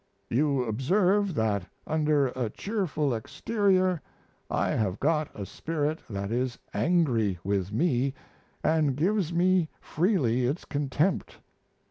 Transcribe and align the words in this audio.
You 0.31 0.63
observe 0.63 1.35
that 1.35 1.67
under 1.85 2.29
a 2.29 2.49
cheerful 2.49 3.13
exterior 3.13 4.01
I 4.49 4.71
have 4.71 4.99
got 4.99 5.29
a 5.39 5.45
spirit 5.45 5.99
that 6.09 6.31
is 6.31 6.57
angry 6.73 7.37
with 7.43 7.71
me 7.71 8.15
and 8.63 8.95
gives 8.95 9.31
me 9.31 9.69
freely 9.79 10.47
its 10.47 10.65
contempt. 10.65 11.37